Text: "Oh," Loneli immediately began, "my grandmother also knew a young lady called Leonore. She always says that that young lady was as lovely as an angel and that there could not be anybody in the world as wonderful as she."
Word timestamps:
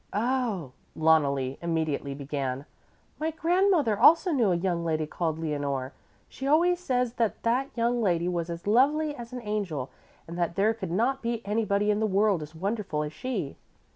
"Oh," 0.13 0.71
Loneli 0.97 1.59
immediately 1.61 2.15
began, 2.15 2.65
"my 3.19 3.29
grandmother 3.29 3.99
also 3.99 4.31
knew 4.31 4.51
a 4.51 4.55
young 4.55 4.83
lady 4.83 5.05
called 5.05 5.37
Leonore. 5.37 5.93
She 6.27 6.47
always 6.47 6.79
says 6.79 7.13
that 7.13 7.43
that 7.43 7.69
young 7.75 8.01
lady 8.01 8.27
was 8.27 8.49
as 8.49 8.65
lovely 8.65 9.15
as 9.15 9.31
an 9.31 9.43
angel 9.43 9.91
and 10.27 10.39
that 10.39 10.55
there 10.55 10.73
could 10.73 10.89
not 10.89 11.21
be 11.21 11.45
anybody 11.45 11.91
in 11.91 11.99
the 11.99 12.07
world 12.07 12.41
as 12.41 12.55
wonderful 12.55 13.03
as 13.03 13.13
she." 13.13 13.57